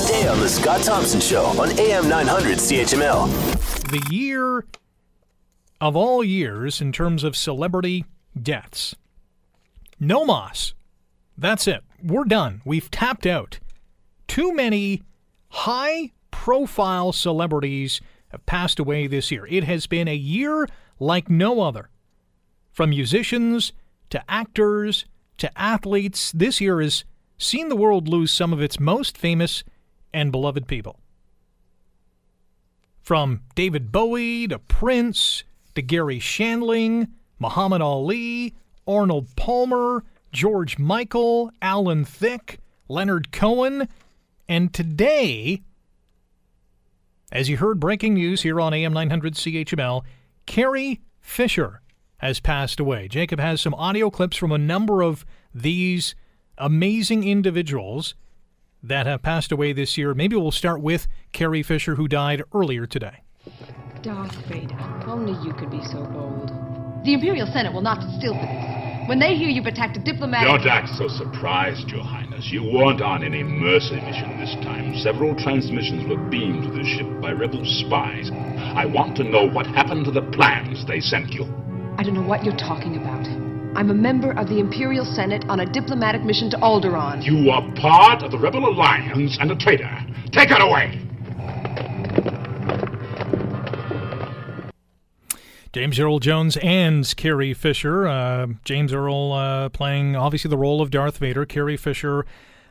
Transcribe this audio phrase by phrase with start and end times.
[0.00, 3.90] today on The Scott Thompson Show on AM 900 CHML.
[3.90, 4.64] The year
[5.80, 8.04] of all years in terms of celebrity
[8.40, 8.94] deaths.
[9.98, 10.74] No moss.
[11.36, 11.82] That's it.
[12.02, 12.62] We're done.
[12.64, 13.58] We've tapped out.
[14.26, 15.02] Too many
[15.48, 19.46] high profile celebrities have passed away this year.
[19.50, 20.66] It has been a year
[20.98, 21.90] like no other.
[22.72, 23.72] From musicians
[24.10, 25.04] to actors
[25.38, 27.04] to athletes, this year has
[27.38, 29.62] seen the world lose some of its most famous
[30.12, 30.98] and beloved people.
[33.00, 38.54] From David Bowie to Prince to Garry Shandling, Muhammad Ali,
[38.86, 43.88] Arnold Palmer, George Michael, Alan Thicke, Leonard Cohen,
[44.48, 45.62] and today,
[47.32, 50.02] as you heard breaking news here on AM 900 CHML,
[50.46, 51.80] Carrie Fisher
[52.18, 53.08] has passed away.
[53.08, 56.14] Jacob has some audio clips from a number of these
[56.58, 58.14] amazing individuals
[58.82, 60.14] that have passed away this year.
[60.14, 63.22] Maybe we'll start with Carrie Fisher, who died earlier today.
[64.02, 66.50] Darth Vader, only you could be so bold.
[67.04, 69.08] The Imperial Senate will not sit still for this.
[69.08, 70.46] When they hear you've attacked a diplomatic...
[70.46, 72.48] Don't act so surprised, Your Highness.
[72.52, 74.94] You weren't on any mercy mission this time.
[75.02, 78.30] Several transmissions were beamed to the ship by rebel spies.
[78.32, 81.44] I want to know what happened to the plans they sent you.
[81.98, 83.26] I don't know what you're talking about.
[83.76, 87.22] I'm a member of the Imperial Senate on a diplomatic mission to Alderaan.
[87.22, 89.88] You are part of the Rebel Alliance and a traitor.
[90.32, 91.06] Take her away!
[95.72, 98.08] James Earl Jones and Carrie Fisher.
[98.08, 101.46] Uh, James Earl uh, playing obviously the role of Darth Vader.
[101.46, 102.26] Carrie Fisher,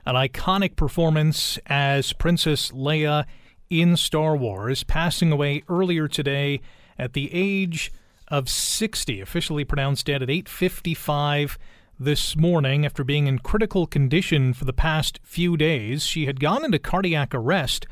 [0.05, 3.25] an iconic performance as Princess Leia
[3.69, 6.59] in Star Wars, passing away earlier today
[6.97, 7.89] at the age
[8.29, 11.57] of 60, officially pronounced dead at 8:55
[11.99, 16.05] this morning after being in critical condition for the past few days.
[16.05, 17.85] She had gone into cardiac arrest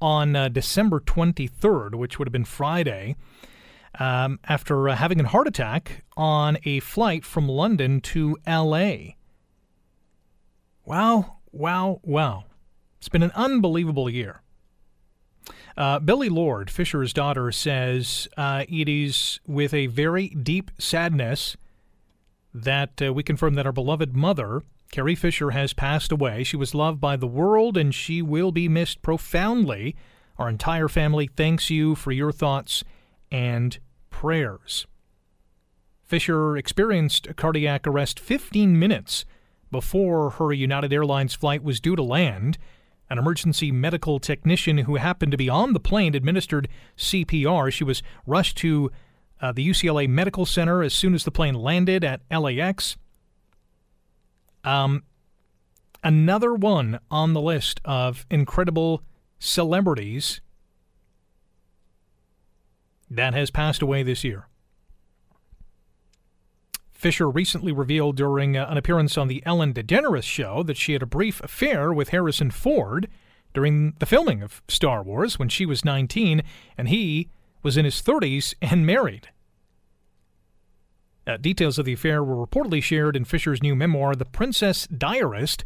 [0.00, 3.14] on uh, December 23rd, which would have been Friday
[3.98, 9.16] um, after uh, having a heart attack on a flight from London to L.A.
[10.84, 12.44] Wow, wow, wow.
[12.98, 14.41] It's been an unbelievable year.
[15.76, 21.56] Uh, Billie Lourd, Fisher's daughter, says uh, it is with a very deep sadness
[22.52, 26.44] that uh, we confirm that our beloved mother, Carrie Fisher, has passed away.
[26.44, 29.96] She was loved by the world and she will be missed profoundly.
[30.38, 32.84] Our entire family thanks you for your thoughts
[33.30, 33.78] and
[34.10, 34.86] prayers.
[36.02, 39.24] Fisher experienced a cardiac arrest 15 minutes
[39.70, 42.58] before her United Airlines flight was due to land.
[43.12, 47.70] An emergency medical technician who happened to be on the plane administered CPR.
[47.70, 48.90] She was rushed to
[49.38, 52.96] uh, the UCLA Medical Center as soon as the plane landed at LAX.
[54.64, 55.02] Um,
[56.02, 59.02] another one on the list of incredible
[59.38, 60.40] celebrities
[63.10, 64.48] that has passed away this year.
[67.02, 71.02] Fisher recently revealed during uh, an appearance on the Ellen DeGeneres show that she had
[71.02, 73.08] a brief affair with Harrison Ford
[73.52, 76.44] during the filming of Star Wars when she was 19
[76.78, 77.28] and he
[77.60, 79.30] was in his 30s and married.
[81.26, 85.64] Uh, details of the affair were reportedly shared in Fisher's new memoir, The Princess Diarist,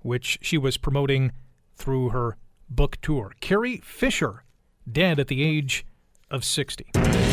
[0.00, 1.32] which she was promoting
[1.76, 2.36] through her
[2.68, 3.32] book tour.
[3.40, 4.44] Carrie Fisher,
[4.90, 5.86] dead at the age
[6.30, 6.84] of 60.